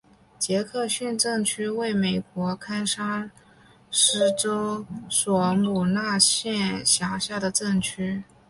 [0.39, 3.29] 杰克逊镇区为美国堪萨
[3.91, 8.23] 斯州索姆奈县辖下的镇区。